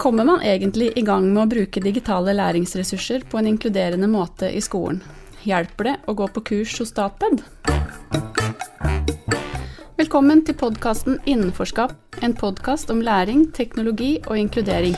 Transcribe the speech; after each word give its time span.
kommer 0.00 0.24
man 0.24 0.40
egentlig 0.40 0.92
i 0.96 1.02
gang 1.04 1.26
med 1.28 1.42
å 1.42 1.48
bruke 1.50 1.80
digitale 1.84 2.32
læringsressurser 2.32 3.26
på 3.28 3.36
en 3.36 3.50
inkluderende 3.50 4.08
måte 4.08 4.48
i 4.48 4.62
skolen? 4.64 5.02
Hjelper 5.44 5.88
det 5.90 5.94
å 6.08 6.14
gå 6.16 6.28
på 6.32 6.42
kurs 6.50 6.72
hos 6.80 6.88
Statped? 6.94 7.42
Velkommen 10.00 10.40
til 10.48 10.56
podkasten 10.56 11.20
Innenforskap, 11.28 11.92
en 12.24 12.32
podkast 12.32 12.88
om 12.88 13.04
læring, 13.04 13.50
teknologi 13.52 14.14
og 14.24 14.40
inkludering. 14.40 14.96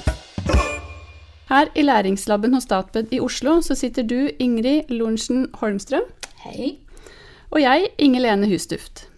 Her 1.50 1.74
i 1.74 1.82
læringslaben 1.82 2.54
hos 2.54 2.70
Statped 2.70 3.10
i 3.10 3.18
Oslo 3.18 3.58
så 3.58 3.74
sitter 3.74 4.06
du, 4.06 4.30
Ingrid 4.38 4.86
Lorentzen 4.94 5.48
Holmstrøm. 5.58 6.06
Hei. 6.46 6.76
Og 7.50 7.58
jeg, 7.64 7.90
Inger 7.98 8.28
Lene 8.30 8.54
Hustuft. 8.54 9.08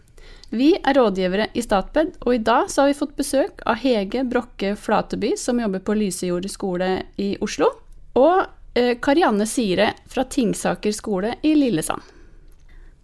Vi 0.51 0.75
er 0.77 0.95
rådgivere 0.95 1.49
i 1.53 1.63
Statped, 1.63 2.17
og 2.21 2.35
i 2.35 2.43
dag 2.43 2.69
har 2.77 2.89
vi 2.91 2.97
fått 2.99 3.17
besøk 3.17 3.63
av 3.67 3.81
Hege 3.83 4.25
Brokke 4.29 4.75
Flateby, 4.77 5.35
som 5.41 5.61
jobber 5.61 5.83
på 5.85 5.97
Lysejord 5.99 6.49
skole 6.53 6.91
i 7.17 7.35
Oslo, 7.43 7.71
og 8.19 8.45
eh, 8.79 8.95
Karianne 9.03 9.47
Sire 9.49 9.93
fra 10.11 10.27
Tingsaker 10.31 10.95
skole 10.95 11.37
i 11.43 11.55
Lillesand. 11.59 12.13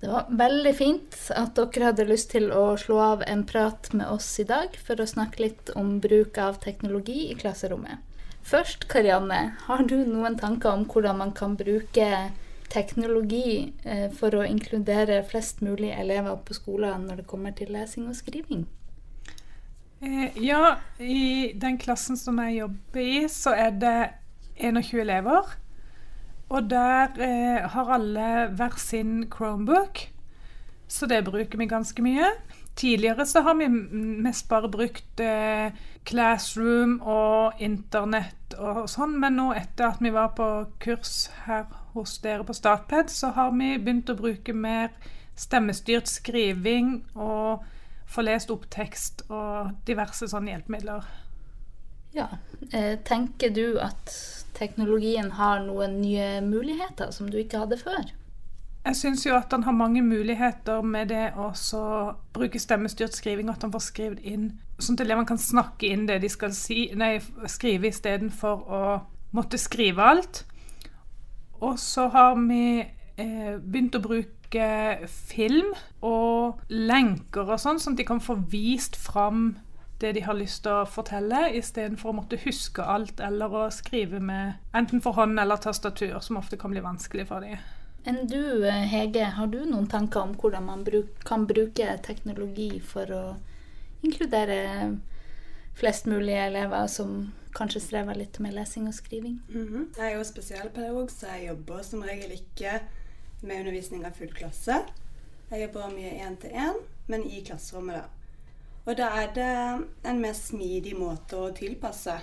Det 0.00 0.08
var 0.08 0.28
veldig 0.32 0.70
fint 0.76 1.16
at 1.36 1.58
dere 1.58 1.90
hadde 1.90 2.06
lyst 2.08 2.30
til 2.32 2.46
å 2.56 2.70
slå 2.80 3.00
av 3.04 3.24
en 3.26 3.42
prat 3.44 3.90
med 3.92 4.08
oss 4.08 4.28
i 4.40 4.46
dag 4.48 4.72
for 4.80 4.96
å 4.96 5.08
snakke 5.08 5.42
litt 5.42 5.72
om 5.76 5.98
bruk 6.00 6.38
av 6.40 6.56
teknologi 6.62 7.26
i 7.28 7.36
klasserommet. 7.36 8.00
Først, 8.40 8.86
Karianne, 8.88 9.40
har 9.66 9.82
du 9.84 9.98
noen 10.08 10.38
tanker 10.40 10.72
om 10.72 10.86
hvordan 10.88 11.20
man 11.20 11.34
kan 11.36 11.58
bruke 11.58 12.06
teknologi 12.70 13.72
eh, 13.84 14.08
for 14.14 14.34
å 14.38 14.46
inkludere 14.46 15.22
flest 15.26 15.62
mulig 15.64 15.90
elever 15.94 16.38
på 16.46 16.56
skolen 16.56 17.08
når 17.08 17.22
det 17.22 17.30
kommer 17.30 17.54
til 17.56 17.72
lesing 17.74 18.08
og 18.10 18.18
skriving? 18.18 18.66
Eh, 20.00 20.38
ja, 20.40 20.76
i 20.98 21.52
den 21.60 21.76
klassen 21.78 22.16
som 22.16 22.38
jeg 22.40 22.62
jobber 22.62 23.02
i, 23.02 23.24
så 23.28 23.52
er 23.52 23.74
det 23.76 23.96
21 24.56 25.02
elever. 25.02 25.56
Og 26.50 26.70
der 26.70 27.20
eh, 27.20 27.66
har 27.70 27.92
alle 27.94 28.30
hver 28.56 28.78
sin 28.80 29.26
Chromebook, 29.30 30.06
så 30.88 31.06
det 31.06 31.24
bruker 31.28 31.58
vi 31.58 31.68
ganske 31.70 32.02
mye. 32.02 32.32
Tidligere 32.80 33.26
så 33.26 33.42
har 33.44 33.54
vi 33.54 33.68
mest 33.68 34.48
bare 34.48 34.70
brukt 34.72 35.20
eh, 35.20 35.76
Classroom 36.08 36.96
og 37.04 37.60
Internett 37.60 38.56
og 38.58 38.86
sånn, 38.90 39.18
men 39.20 39.36
nå 39.36 39.50
etter 39.52 39.90
at 39.92 40.00
vi 40.00 40.14
var 40.14 40.32
på 40.38 40.48
kurs 40.80 41.28
her 41.44 41.68
hos 41.94 42.18
dere 42.24 42.44
på 42.46 42.54
Statped, 42.56 43.10
så 43.10 43.32
har 43.36 43.52
vi 43.56 43.74
begynt 43.78 44.10
å 44.10 44.18
bruke 44.18 44.54
mer 44.54 44.92
stemmestyrt 45.38 46.10
skriving 46.10 47.00
og 47.14 47.64
få 48.10 48.24
lest 48.26 48.50
opp 48.50 48.66
tekst 48.72 49.24
og 49.28 49.72
diverse 49.86 50.28
sånne 50.30 50.54
hjelpemidler. 50.54 51.06
Ja. 52.16 52.26
Eh, 52.72 52.98
tenker 53.06 53.52
du 53.54 53.78
at 53.80 54.14
teknologien 54.58 55.30
har 55.38 55.62
noen 55.64 56.00
nye 56.02 56.40
muligheter 56.44 57.14
som 57.14 57.30
du 57.30 57.38
ikke 57.40 57.62
hadde 57.62 57.78
før? 57.80 58.10
Jeg 58.80 58.96
syns 58.96 59.26
jo 59.26 59.34
at 59.36 59.52
han 59.52 59.66
har 59.66 59.76
mange 59.76 60.02
muligheter 60.02 60.82
med 60.82 61.10
det 61.12 61.26
å 61.36 61.52
bruke 62.32 62.58
stemmestyrt 62.58 63.14
skriving, 63.14 63.50
at 63.52 63.62
han 63.62 63.72
får 63.72 63.84
skrevet 63.90 64.24
inn 64.24 64.54
sånn 64.80 64.96
at 64.96 65.04
elevene 65.04 65.28
kan 65.28 65.40
snakke 65.40 65.90
inn 65.92 66.06
det 66.08 66.20
de 66.22 66.30
skal 66.32 66.54
si, 66.56 66.88
nei, 66.96 67.18
skrive 67.52 67.90
istedenfor 67.90 68.62
å 68.64 68.84
måtte 69.36 69.60
skrive 69.60 70.06
alt. 70.14 70.44
Og 71.60 71.78
så 71.78 72.08
har 72.08 72.36
vi 72.40 72.80
eh, 72.80 73.56
begynt 73.60 73.96
å 73.96 74.04
bruke 74.04 74.68
film 75.06 75.74
og 76.02 76.62
lenker 76.72 77.52
og 77.52 77.60
sånn, 77.60 77.78
sånn 77.78 77.94
at 77.94 78.00
de 78.00 78.06
kan 78.08 78.22
få 78.22 78.38
vist 78.50 78.96
fram 78.98 79.52
det 80.00 80.14
de 80.16 80.22
har 80.24 80.34
lyst 80.38 80.62
til 80.64 80.78
å 80.80 80.88
fortelle, 80.88 81.50
istedenfor 81.58 82.10
å 82.10 82.16
måtte 82.22 82.38
huske 82.40 82.80
alt 82.82 83.20
eller 83.20 83.52
å 83.52 83.66
skrive 83.74 84.16
med 84.24 84.56
enten 84.76 85.02
for 85.04 85.18
hånd 85.18 85.36
eller 85.38 85.60
tastatur, 85.60 86.16
som 86.24 86.40
ofte 86.40 86.56
kan 86.56 86.72
bli 86.72 86.80
vanskelig 86.80 87.26
for 87.28 87.44
dem. 87.44 87.60
Enn 88.08 88.24
du, 88.30 88.64
eh, 88.64 88.86
Hege, 88.88 89.26
har 89.36 89.50
du 89.52 89.58
noen 89.66 89.86
tanker 89.86 90.22
om 90.24 90.32
hvordan 90.34 90.64
man 90.64 90.84
bruk, 90.84 91.20
kan 91.28 91.44
bruke 91.46 91.98
teknologi 92.02 92.80
for 92.80 93.12
å 93.12 93.24
inkludere 94.00 94.96
flest 95.76 96.08
mulig 96.08 96.38
elever 96.40 96.86
som 96.88 97.32
kanskje 97.54 97.80
strever 97.80 98.18
litt 98.18 98.38
med 98.40 98.54
lesing 98.54 98.88
og 98.88 98.94
skriving. 98.94 99.42
Mm 99.48 99.66
-hmm. 99.66 99.98
Jeg 99.98 100.12
er 100.12 100.16
jo 100.18 100.24
spesialpedagog, 100.24 101.10
så 101.10 101.26
jeg 101.26 101.48
jobber 101.48 101.82
som 101.82 102.02
regel 102.02 102.32
ikke 102.32 102.80
med 103.42 103.58
undervisning 103.58 104.06
av 104.06 104.12
full 104.12 104.34
klasse. 104.34 104.84
Jeg 105.50 105.62
jobber 105.62 105.94
mye 105.94 106.28
én 106.28 106.36
til 106.36 106.50
én, 106.50 106.76
men 107.06 107.30
i 107.30 107.40
klasserommet, 107.44 107.94
da. 107.94 108.02
Og 108.84 108.96
da 108.96 109.06
er 109.22 109.32
det 109.34 109.86
en 110.04 110.20
mer 110.20 110.32
smidig 110.32 110.96
måte 110.96 111.36
å 111.36 111.52
tilpasse. 111.54 112.20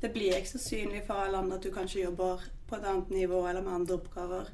Det 0.00 0.12
blir 0.12 0.36
ikke 0.36 0.48
så 0.48 0.58
synlig 0.58 1.02
for 1.06 1.14
alle 1.14 1.38
andre 1.38 1.56
at 1.56 1.62
du 1.62 1.70
kanskje 1.70 2.02
jobber 2.02 2.42
på 2.68 2.76
et 2.76 2.84
annet 2.84 3.10
nivå 3.10 3.46
eller 3.48 3.62
med 3.62 3.72
andre 3.72 3.94
oppgaver. 3.94 4.50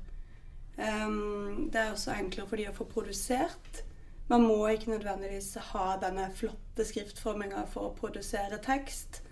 Um, 0.79 1.71
det 1.73 1.81
er 1.81 1.91
også 1.93 2.15
enklere 2.15 2.49
for 2.49 2.57
de 2.57 2.69
å 2.69 2.75
få 2.77 2.85
produsert. 2.85 3.83
Man 4.31 4.47
må 4.47 4.61
ikke 4.71 4.93
nødvendigvis 4.93 5.57
ha 5.73 5.97
denne 6.01 6.29
flotte 6.35 6.87
skriftforminga 6.87 7.65
for 7.73 7.89
å 7.89 7.97
produsere 7.97 8.61
tekst. 8.63 9.23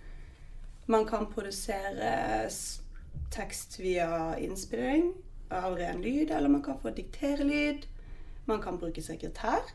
Man 0.88 1.04
kan 1.06 1.26
produsere 1.28 2.48
tekst 3.30 3.78
via 3.80 4.38
innspilling 4.40 5.12
av 5.52 5.76
ren 5.76 6.00
lyd, 6.02 6.30
eller 6.30 6.48
man 6.48 6.62
kan 6.64 6.78
få 6.80 6.90
diktere 6.96 7.44
lyd. 7.44 7.84
Man 8.48 8.62
kan 8.62 8.78
bruke 8.80 9.02
sekretær. 9.04 9.68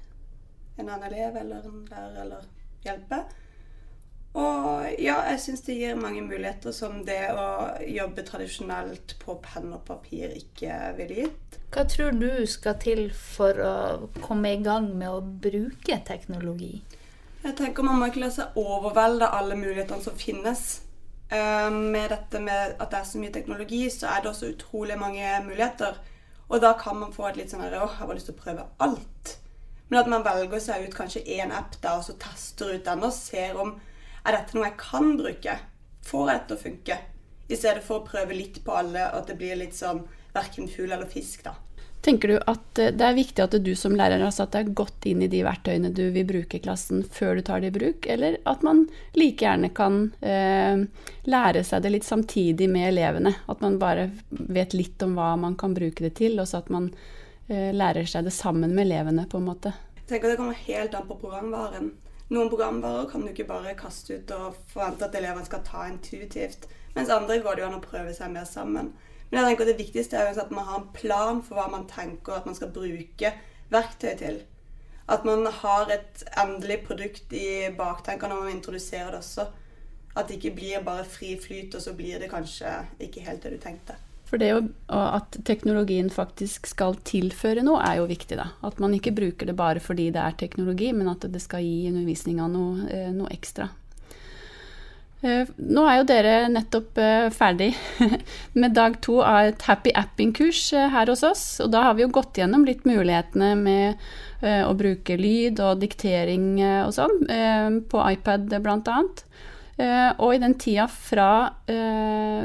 En 0.78 0.90
annen 0.90 1.14
elev 1.14 1.38
eller 1.38 1.68
en 1.70 1.84
lærer 1.86 2.22
eller 2.24 2.48
hjelpe. 2.82 3.20
Og 4.34 4.88
ja, 4.98 5.20
jeg 5.30 5.42
syns 5.44 5.62
det 5.68 5.76
gir 5.78 6.00
mange 6.02 6.24
muligheter 6.26 6.74
som 6.74 7.04
det 7.06 7.22
å 7.38 7.46
jobbe 7.86 8.24
tradisjonelt 8.26 9.14
på 9.22 9.36
penn 9.46 9.70
og 9.76 9.84
papir 9.86 10.34
ikke 10.34 10.80
ville 10.98 11.20
gitt. 11.28 11.60
Hva 11.74 11.86
tror 11.90 12.18
du 12.18 12.42
skal 12.50 12.80
til 12.82 13.04
for 13.14 13.62
å 13.62 13.76
komme 14.26 14.56
i 14.56 14.64
gang 14.66 14.90
med 14.98 15.12
å 15.14 15.22
bruke 15.22 16.00
teknologi? 16.10 16.80
Jeg 17.44 17.54
tenker 17.60 17.86
Man 17.86 18.00
må 18.02 18.10
ikke 18.10 18.24
la 18.24 18.32
seg 18.34 18.58
overvelde 18.58 19.30
alle 19.30 19.60
mulighetene 19.60 20.02
som 20.02 20.18
finnes. 20.18 20.82
Ehm, 21.34 21.92
med 21.92 22.12
dette 22.14 22.40
med 22.40 22.76
at 22.80 22.92
det 22.92 23.00
er 23.00 23.08
så 23.10 23.20
mye 23.22 23.34
teknologi, 23.34 23.88
så 23.90 24.12
er 24.12 24.22
det 24.22 24.30
også 24.30 24.52
utrolig 24.54 24.98
mange 25.00 25.30
muligheter. 25.48 25.98
Og 26.50 26.62
da 26.62 26.74
kan 26.78 27.00
man 27.00 27.14
få 27.14 27.30
et 27.30 27.40
litt 27.40 27.54
sånn 27.54 27.64
her 27.64 27.80
Åh, 27.80 27.96
jeg 27.98 28.08
har 28.08 28.14
lyst 28.14 28.30
til 28.30 28.36
å 28.36 28.44
prøve 28.44 28.68
alt. 28.86 29.38
Men 29.90 30.02
at 30.02 30.12
man 30.12 30.26
velger 30.26 30.62
seg 30.62 30.86
ut 30.86 30.96
kanskje 30.98 31.24
én 31.38 31.54
app 31.56 31.80
da, 31.82 31.98
og 31.98 32.06
så 32.06 32.14
tester 32.22 32.76
ut 32.76 32.86
den 32.86 33.06
og 33.06 33.16
ser 33.16 33.58
om 33.62 33.74
er 34.24 34.38
dette 34.38 34.56
noe 34.56 34.68
jeg 34.70 34.80
kan 34.80 35.16
bruke. 35.20 35.58
Får 36.06 36.30
jeg 36.30 36.40
det 36.40 36.48
til 36.48 36.58
å 36.58 36.64
funke? 36.68 37.00
I 37.50 37.60
stedet 37.60 37.84
for 37.84 38.00
å 38.00 38.08
prøve 38.08 38.38
litt 38.38 38.62
på 38.66 38.76
alle, 38.76 39.10
og 39.10 39.24
at 39.24 39.32
det 39.32 39.38
blir 39.40 39.58
litt 39.60 39.76
sånn 39.76 40.04
verken 40.34 40.70
fugl 40.70 40.92
eller 40.92 41.10
fisk, 41.10 41.44
da. 41.48 41.56
Tenker 42.04 42.28
du 42.28 42.38
at 42.38 42.80
eh, 42.80 42.92
det 42.92 43.06
er 43.08 43.16
viktig 43.16 43.40
at 43.46 43.54
du 43.64 43.70
som 43.80 43.94
lærer 43.96 44.20
har 44.20 44.34
satt 44.36 44.52
deg 44.58 44.74
godt 44.76 45.06
inn 45.08 45.22
i 45.24 45.30
de 45.32 45.40
verktøyene 45.46 45.92
du 45.96 46.04
vil 46.12 46.26
bruke 46.28 46.58
i 46.60 46.64
klassen 46.64 47.00
før 47.08 47.40
du 47.40 47.46
tar 47.48 47.64
det 47.64 47.70
i 47.72 47.76
bruk, 47.78 48.08
eller 48.12 48.36
at 48.50 48.66
man 48.68 48.82
like 49.16 49.40
gjerne 49.46 49.70
kan 49.78 50.02
eh, 50.20 50.84
lære 51.32 51.64
seg 51.64 51.86
det 51.86 51.94
litt 51.94 52.08
samtidig 52.08 52.68
med 52.74 52.90
elevene? 52.90 53.32
At 53.48 53.64
man 53.64 53.80
bare 53.80 54.10
vet 54.28 54.76
litt 54.76 55.06
om 55.06 55.16
hva 55.16 55.30
man 55.40 55.56
kan 55.56 55.78
bruke 55.78 56.04
det 56.04 56.18
til, 56.20 56.36
og 56.44 56.50
så 56.52 56.60
at 56.60 56.74
man 56.76 56.92
eh, 57.48 57.72
lærer 57.72 58.04
seg 58.04 58.28
det 58.28 58.36
sammen 58.36 58.76
med 58.76 58.90
elevene, 58.90 59.24
på 59.32 59.40
en 59.40 59.48
måte? 59.54 59.72
Jeg 60.02 60.10
tenker 60.12 60.34
Det 60.34 60.42
kommer 60.42 60.60
helt 60.66 61.00
an 61.00 61.08
på 61.08 61.20
programvaren. 61.24 61.94
Noen 62.36 62.52
programvarer 62.52 63.08
kan 63.08 63.24
du 63.24 63.32
ikke 63.32 63.48
bare 63.48 63.78
kaste 63.80 64.20
ut 64.20 64.36
og 64.36 64.60
forvente 64.76 65.08
at 65.08 65.16
elevene 65.16 65.48
skal 65.48 65.64
ta 65.64 65.88
intuitivt, 65.88 66.68
mens 66.98 67.16
andre 67.16 67.40
går 67.40 67.56
det 67.56 67.64
jo 67.64 67.72
an 67.72 67.80
å 67.80 67.84
prøve 67.88 68.12
seg 68.12 68.36
mer 68.36 68.48
sammen. 68.50 68.92
Men 69.34 69.42
jeg 69.42 69.56
tenker 69.56 69.66
det 69.72 69.80
viktigste 69.80 70.20
er 70.22 70.38
at 70.38 70.52
man 70.54 70.68
har 70.68 70.76
en 70.78 70.90
plan 70.94 71.40
for 71.42 71.58
hva 71.58 71.66
man 71.74 71.88
tenker 71.90 72.36
at 72.38 72.46
man 72.46 72.54
skal 72.54 72.70
bruke 72.70 73.32
verktøy 73.74 74.12
til. 74.20 74.36
At 75.10 75.26
man 75.26 75.48
har 75.50 75.90
et 75.92 76.22
endelig 76.38 76.84
produkt 76.86 77.34
i 77.34 77.72
baktenker 77.74 78.30
når 78.30 78.44
man 78.44 78.54
introduserer 78.54 79.10
det 79.10 79.24
også. 79.24 79.48
At 80.14 80.30
det 80.30 80.38
ikke 80.38 80.54
blir 80.60 80.86
bare 80.86 81.08
fri 81.10 81.34
flyt, 81.42 81.74
og 81.74 81.82
så 81.82 81.96
blir 81.98 82.22
det 82.22 82.30
kanskje 82.30 82.76
ikke 83.02 83.26
helt 83.26 83.42
det 83.42 83.56
du 83.56 83.62
tenkte. 83.64 83.98
For 84.30 84.38
det 84.38 84.52
at 84.94 85.40
teknologien 85.50 86.14
faktisk 86.14 86.70
skal 86.70 86.96
tilføre 87.06 87.66
noe, 87.66 87.82
er 87.82 88.04
jo 88.04 88.10
viktig. 88.10 88.38
da. 88.38 88.52
At 88.62 88.78
man 88.80 88.94
ikke 88.94 89.16
bruker 89.18 89.50
det 89.50 89.58
bare 89.58 89.82
fordi 89.82 90.12
det 90.14 90.22
er 90.22 90.38
teknologi, 90.38 90.92
men 90.94 91.10
at 91.10 91.26
det 91.26 91.42
skal 91.42 91.66
gi 91.66 91.90
undervisninga 91.90 92.48
noe, 92.54 92.86
eh, 92.86 93.10
noe 93.14 93.34
ekstra. 93.34 93.72
Eh, 95.24 95.48
nå 95.56 95.86
er 95.88 96.02
jo 96.02 96.08
dere 96.10 96.32
nettopp 96.52 97.00
eh, 97.00 97.30
ferdig 97.32 97.70
med 98.60 98.74
dag 98.76 98.98
to 99.04 99.22
av 99.24 99.54
et 99.54 99.66
Happy 99.70 99.94
Apping-kurs 99.96 100.66
eh, 100.76 100.90
her 100.92 101.08
hos 101.08 101.24
oss. 101.24 101.46
Og 101.64 101.72
da 101.72 101.86
har 101.88 101.96
vi 101.96 102.04
jo 102.04 102.12
gått 102.12 102.42
gjennom 102.42 102.66
litt 102.68 102.84
mulighetene 102.88 103.54
med 103.60 104.06
å 104.44 104.74
bruke 104.76 105.16
lyd 105.16 105.62
og 105.64 105.78
diktering 105.80 106.58
og 106.84 106.90
sånn, 106.92 107.22
på 107.88 108.00
iPad 108.10 108.50
bl.a. 108.60 108.96
Og 110.20 110.34
i 110.36 110.40
den 110.42 110.56
tida 110.60 110.90
fra, 110.92 111.28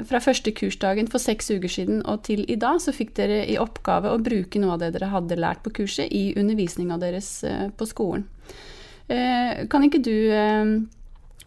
fra 0.06 0.20
første 0.22 0.52
kursdagen 0.54 1.10
for 1.10 1.18
seks 1.18 1.50
uker 1.50 1.72
siden 1.74 2.04
og 2.06 2.20
til 2.28 2.44
i 2.46 2.54
dag, 2.54 2.78
så 2.78 2.94
fikk 2.94 3.16
dere 3.16 3.40
i 3.50 3.56
oppgave 3.58 4.12
å 4.14 4.20
bruke 4.22 4.62
noe 4.62 4.76
av 4.76 4.84
det 4.84 4.92
dere 4.94 5.10
hadde 5.10 5.40
lært 5.42 5.64
på 5.66 5.74
kurset, 5.80 6.06
i 6.06 6.38
undervisninga 6.38 7.00
deres 7.02 7.32
på 7.74 7.90
skolen. 7.90 8.28
Kan 9.10 9.88
ikke 9.88 10.04
du 10.06 10.14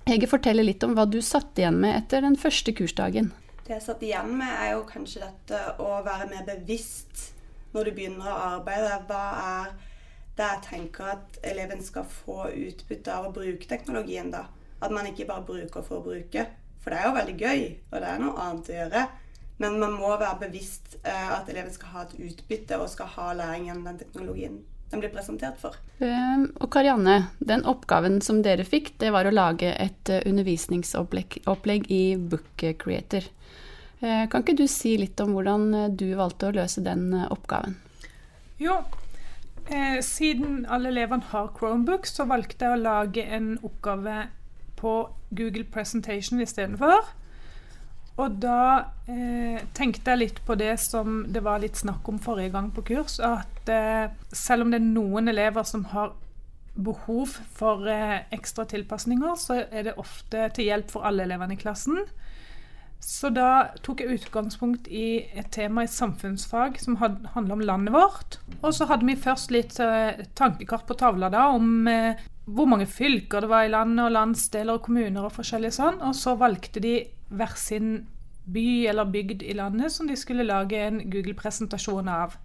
Hege, 0.09 0.27
forteller 0.27 0.65
litt 0.65 0.83
om 0.83 0.95
hva 0.98 1.06
du 1.06 1.19
satt 1.21 1.59
igjen 1.59 1.77
med 1.81 1.94
etter 1.95 2.25
den 2.25 2.38
første 2.39 2.74
kursdagen. 2.74 3.30
Det 3.62 3.75
jeg 3.75 3.83
satt 3.86 4.01
igjen 4.03 4.33
med, 4.39 4.50
er 4.50 4.74
jo 4.74 4.88
kanskje 4.89 5.21
dette 5.24 5.59
å 5.80 6.01
være 6.06 6.27
mer 6.31 6.48
bevisst 6.48 7.30
når 7.75 7.88
du 7.88 7.92
begynner 8.00 8.31
å 8.31 8.39
arbeide. 8.57 8.98
Hva 9.07 9.21
er 9.44 9.75
det 10.39 10.48
jeg 10.48 10.63
tenker 10.65 11.13
at 11.13 11.38
eleven 11.45 11.83
skal 11.86 12.07
få 12.09 12.50
utbytte 12.50 13.13
av 13.13 13.30
å 13.30 13.36
bruke 13.36 13.69
teknologien, 13.69 14.33
da? 14.33 14.48
At 14.81 14.92
man 14.92 15.06
ikke 15.07 15.30
bare 15.30 15.45
bruker 15.45 15.86
for 15.86 16.00
å 16.01 16.06
bruke. 16.09 16.47
For 16.81 16.89
det 16.89 16.97
er 16.97 17.07
jo 17.07 17.18
veldig 17.19 17.38
gøy, 17.38 17.63
og 17.92 17.97
det 18.01 18.09
er 18.09 18.21
noe 18.24 18.45
annet 18.47 18.71
å 18.71 18.77
gjøre. 18.80 19.06
Men 19.62 19.77
man 19.77 19.94
må 19.94 20.09
være 20.15 20.47
bevisst 20.47 20.95
eh, 21.04 21.27
at 21.30 21.50
eleven 21.54 21.74
skal 21.75 21.94
ha 21.94 22.06
et 22.07 22.18
utbytte 22.18 22.81
og 22.81 22.89
skal 22.89 23.12
ha 23.13 23.27
læring 23.38 23.69
gjennom 23.69 23.92
den 23.92 24.00
teknologien 24.01 24.62
den 24.92 25.02
blir 25.04 25.14
presentert 25.14 25.60
for. 25.62 25.78
Um, 26.04 26.50
og 26.60 26.70
Karianne, 26.74 27.32
den 27.40 27.64
oppgaven 27.70 28.20
som 28.26 28.42
dere 28.46 28.66
fikk, 28.68 28.94
det 29.02 29.14
var 29.16 29.28
å 29.28 29.34
lage 29.34 29.72
et 29.72 30.12
uh, 30.12 30.20
undervisningsopplegg 30.28 31.88
i 31.92 32.04
Book 32.20 32.66
Creator. 32.84 33.28
Uh, 34.02 34.26
kan 34.32 34.44
ikke 34.44 34.60
du 34.60 34.68
si 34.72 34.98
litt 35.00 35.20
om 35.24 35.36
hvordan 35.38 35.70
uh, 35.76 35.88
du 35.88 36.12
valgte 36.20 36.50
å 36.50 36.58
løse 36.60 36.84
den 36.84 37.10
oppgaven? 37.30 37.80
Jo, 38.62 38.76
eh, 39.74 39.98
siden 40.06 40.68
alle 40.70 40.92
elevene 40.92 41.26
har 41.32 41.50
Chromebook, 41.58 42.06
så 42.06 42.28
valgte 42.30 42.68
jeg 42.68 42.78
å 42.78 42.84
lage 42.84 43.24
en 43.26 43.56
oppgave 43.66 44.28
på 44.78 44.94
Google 45.34 45.66
Presentation 45.66 46.42
istedenfor. 46.44 47.10
Og 48.19 48.40
da 48.44 48.92
eh, 49.10 49.62
tenkte 49.78 50.13
jeg 50.13 50.19
litt 50.19 50.42
på 50.46 50.58
det 50.60 50.74
som 50.84 51.22
det 51.31 51.44
var 51.46 51.62
litt 51.63 51.80
snakk 51.80 52.08
om 52.12 52.19
forrige 52.22 52.52
gang 52.54 52.68
på 52.75 52.84
kurs, 52.92 53.19
at 53.24 53.72
eh, 53.72 54.12
selv 54.36 54.66
om 54.66 54.74
det 54.74 54.81
er 54.81 54.90
noen 54.90 55.31
elever 55.31 55.66
som 55.68 55.88
har 55.94 56.12
behov 56.75 57.38
for 57.56 57.88
eh, 57.90 58.22
ekstra 58.36 58.66
tilpasninger, 58.69 59.36
så 59.40 59.63
er 59.63 59.90
det 59.90 60.00
ofte 60.02 60.50
til 60.56 60.69
hjelp 60.72 60.92
for 60.92 61.08
alle 61.08 61.25
elevene 61.28 61.56
i 61.56 61.62
klassen. 61.62 62.04
Så 63.02 63.31
da 63.34 63.72
tok 63.81 64.04
jeg 64.04 64.19
utgangspunkt 64.19 64.86
i 64.94 65.24
et 65.34 65.48
tema 65.54 65.88
i 65.88 65.90
samfunnsfag 65.90 66.78
som 66.78 67.00
handler 67.02 67.56
om 67.56 67.64
landet 67.66 67.96
vårt. 67.96 68.38
Og 68.62 68.75
så 68.78 68.86
hadde 68.92 69.07
vi 69.10 69.18
først 69.18 69.54
litt 69.54 69.80
eh, 69.81 70.22
tankekart 70.38 70.86
på 70.86 71.00
tavla 71.00 71.31
da 71.34 71.48
om 71.56 71.90
eh, 71.90 72.22
hvor 72.46 72.69
mange 72.69 72.86
fylker 72.90 73.42
det 73.42 73.50
var 73.50 73.66
i 73.66 73.74
landet, 73.74 74.04
og 74.06 74.14
landsdeler 74.14 74.78
og 74.78 74.86
kommuner 74.86 75.25
og 75.25 75.34
forskjellig 75.34 75.74
sånn. 75.74 75.98
Og 76.06 76.14
så 76.18 76.36
valgte 76.38 76.84
de 76.84 77.00
hver 77.31 77.56
sin 77.60 77.94
by 78.51 78.88
eller 78.92 79.10
bygd 79.12 79.44
i 79.44 79.56
landet 79.57 79.94
som 79.94 80.07
de 80.10 80.18
skulle 80.18 80.48
lage 80.48 80.80
en 80.80 81.00
Google-presentasjon 81.12 82.10
av. 82.12 82.36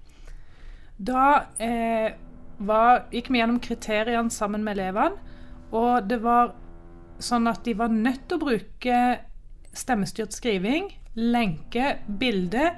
Da 0.97 1.47
eh, 1.63 2.13
var, 2.59 3.07
gikk 3.13 3.31
vi 3.33 3.41
gjennom 3.41 3.61
kriteriene 3.61 4.33
sammen 4.33 4.65
med 4.65 4.79
elevene, 4.79 5.35
og 5.75 6.07
det 6.09 6.21
var 6.25 6.55
sånn 7.23 7.49
at 7.51 7.65
de 7.67 7.75
var 7.77 7.93
nødt 7.93 8.27
til 8.29 8.39
å 8.39 8.45
bruke 8.45 9.01
stemmestyrt 9.77 10.37
skriving, 10.37 10.91
lenke, 11.17 11.97
bilde, 12.21 12.71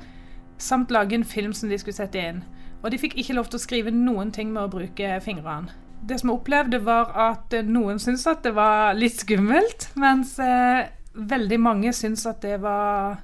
samt 0.59 0.91
lage 0.95 1.19
en 1.19 1.27
film 1.27 1.53
som 1.55 1.71
de 1.71 1.79
skulle 1.79 1.99
sette 1.99 2.23
inn. 2.23 2.41
Og 2.83 2.91
de 2.91 3.01
fikk 3.01 3.17
ikke 3.19 3.35
lov 3.35 3.51
til 3.51 3.59
å 3.59 3.63
skrive 3.63 3.95
noen 3.95 4.31
ting 4.35 4.51
med 4.55 4.65
å 4.65 4.73
bruke 4.73 5.19
fingrene. 5.23 5.75
Det 6.09 6.21
som 6.21 6.31
jeg 6.31 6.39
opplevde, 6.39 6.79
var 6.87 7.11
at 7.19 7.55
noen 7.67 7.99
syntes 8.03 8.27
at 8.31 8.45
det 8.47 8.55
var 8.55 8.95
litt 8.95 9.19
skummelt, 9.19 9.89
mens 9.99 10.37
eh, 10.43 10.87
veldig 11.15 11.61
mange 11.61 11.93
syns 11.97 12.27
at 12.29 12.43
det 12.43 12.59
var 12.63 13.23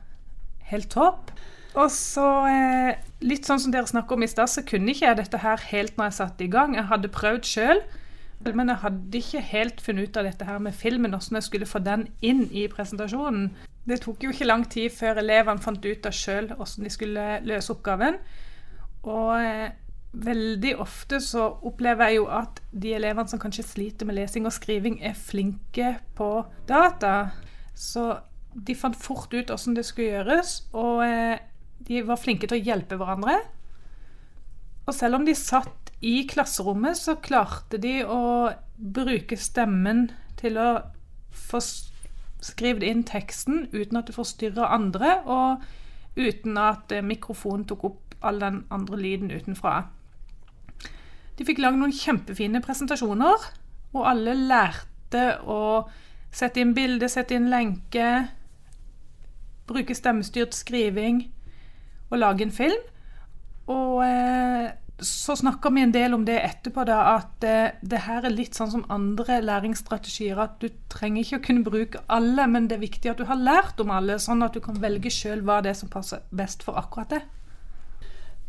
helt 0.71 0.91
topp. 0.91 1.33
Og 1.75 1.91
så, 1.91 2.47
eh, 2.47 2.97
litt 3.21 3.47
sånn 3.47 3.59
som 3.59 3.73
dere 3.75 3.91
snakket 3.91 4.13
om 4.13 4.23
i 4.23 4.31
stad, 4.31 4.51
så 4.51 4.63
kunne 4.63 4.93
ikke 4.93 5.09
jeg 5.09 5.19
dette 5.19 5.43
her 5.43 5.59
helt 5.73 5.97
når 5.97 6.05
jeg 6.11 6.19
satte 6.21 6.45
i 6.45 6.51
gang. 6.51 6.75
Jeg 6.75 6.87
hadde 6.87 7.11
prøvd 7.11 7.49
sjøl, 7.51 7.83
men 8.55 8.69
jeg 8.69 8.83
hadde 8.85 9.19
ikke 9.19 9.41
helt 9.51 9.81
funnet 9.81 10.09
ut 10.09 10.17
av 10.17 10.29
dette 10.29 10.47
her 10.47 10.59
med 10.59 10.75
filmen, 10.75 11.11
hvordan 11.11 11.41
jeg 11.41 11.49
skulle 11.49 11.67
få 11.67 11.83
den 11.83 12.09
inn 12.23 12.45
i 12.53 12.69
presentasjonen. 12.69 13.51
Det 13.85 14.01
tok 14.01 14.23
jo 14.23 14.31
ikke 14.31 14.47
lang 14.47 14.65
tid 14.71 14.93
før 14.95 15.19
elevene 15.21 15.61
fant 15.61 15.85
ut 15.85 16.07
av 16.07 16.15
sjøl 16.15 16.53
hvordan 16.55 16.87
de 16.87 16.93
skulle 16.93 17.25
løse 17.45 17.73
oppgaven. 17.75 18.21
Og 19.05 19.33
eh, 19.43 19.75
veldig 20.15 20.77
ofte 20.81 21.19
så 21.21 21.49
opplever 21.67 22.13
jeg 22.13 22.21
jo 22.21 22.29
at 22.33 22.63
de 22.71 22.95
elevene 22.95 23.29
som 23.29 23.43
kanskje 23.43 23.67
sliter 23.67 24.07
med 24.07 24.21
lesing 24.21 24.47
og 24.47 24.55
skriving, 24.55 25.01
er 25.03 25.19
flinke 25.19 25.97
på 26.15 26.31
data. 26.69 27.35
Så 27.75 28.07
de 28.55 28.77
fant 28.79 28.97
fort 28.97 29.35
ut 29.35 29.51
åssen 29.51 29.75
det 29.75 29.85
skulle 29.87 30.15
gjøres, 30.15 30.61
og 30.79 31.03
eh, 31.07 31.43
de 31.85 32.03
var 32.07 32.21
flinke 32.21 32.49
til 32.49 32.61
å 32.61 32.67
hjelpe 32.71 32.99
hverandre. 33.01 33.41
Og 34.85 34.95
selv 34.95 35.19
om 35.19 35.27
de 35.27 35.35
satt 35.37 35.91
i 36.05 36.23
klasserommet, 36.29 36.99
så 37.01 37.17
klarte 37.23 37.81
de 37.81 38.03
å 38.05 38.53
bruke 38.77 39.39
stemmen 39.41 40.07
til 40.39 40.59
å 40.61 40.69
få 41.35 41.61
skrevet 42.45 42.85
inn 42.87 43.03
teksten 43.09 43.67
uten 43.73 43.99
at 43.99 44.11
det 44.11 44.17
forstyrra 44.17 44.71
andre, 44.77 45.19
og 45.25 45.65
uten 46.21 46.59
at 46.61 46.93
eh, 46.95 47.05
mikrofonen 47.05 47.67
tok 47.69 47.89
opp 47.91 48.17
all 48.25 48.41
den 48.41 48.63
andre 48.73 49.01
lyden 49.01 49.33
utenfra. 49.35 49.89
De 51.35 51.45
fikk 51.47 51.59
lagd 51.59 51.81
noen 51.81 51.95
kjempefine 51.95 52.63
presentasjoner, 52.63 53.49
og 53.95 54.07
alle 54.07 54.37
lærte 54.39 55.25
å 55.51 55.59
Sette 56.35 56.63
inn 56.63 56.75
bilde, 56.75 57.09
sette 57.11 57.37
inn 57.37 57.51
lenke. 57.53 58.09
Bruke 59.69 59.95
stemmestyrt 59.97 60.57
skriving 60.57 61.29
og 62.11 62.19
lage 62.19 62.45
en 62.47 62.55
film. 62.55 62.83
Og 63.71 64.03
eh, 64.05 64.73
så 65.01 65.37
snakker 65.39 65.73
vi 65.75 65.83
en 65.83 65.95
del 65.95 66.15
om 66.15 66.25
det 66.27 66.37
etterpå, 66.43 66.85
da, 66.87 66.99
at 67.17 67.47
eh, 67.47 67.79
det 67.83 68.03
her 68.07 68.27
er 68.27 68.35
litt 68.35 68.59
sånn 68.59 68.73
som 68.73 68.85
andre 68.93 69.41
læringsstrategier. 69.47 70.41
At 70.43 70.59
du 70.63 70.69
trenger 70.93 71.23
ikke 71.23 71.41
å 71.41 71.47
kunne 71.47 71.67
bruke 71.67 72.03
alle, 72.13 72.49
men 72.51 72.69
det 72.69 72.79
er 72.79 72.85
viktig 72.85 73.15
at 73.15 73.23
du 73.23 73.29
har 73.31 73.41
lært 73.41 73.81
om 73.83 73.95
alle, 73.95 74.19
sånn 74.23 74.45
at 74.47 74.59
du 74.59 74.63
kan 74.65 74.79
velge 74.83 75.13
sjøl 75.15 75.47
hva 75.47 75.61
det 75.65 75.73
er 75.73 75.81
som 75.81 75.93
passer 75.93 76.27
best 76.35 76.67
for 76.67 76.79
akkurat 76.81 77.17
det. 77.17 77.23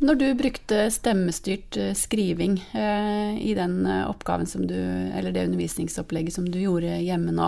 Når 0.03 0.17
du 0.19 0.25
brukte 0.35 0.89
stemmestyrt 0.91 1.77
eh, 1.79 1.93
skriving 1.95 2.57
eh, 2.75 3.37
i 3.39 3.53
den 3.55 3.85
eh, 3.87 4.03
oppgaven 4.09 4.47
som 4.49 4.65
du, 4.67 4.75
eller 4.75 5.31
det 5.31 5.45
undervisningsopplegget 5.47 6.35
som 6.35 6.49
du 6.51 6.57
gjorde 6.59 6.97
hjemme 6.99 7.31
nå, 7.31 7.47